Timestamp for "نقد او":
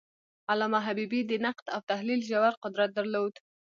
1.45-1.79